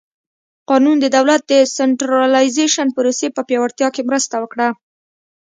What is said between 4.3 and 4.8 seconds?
وکړه.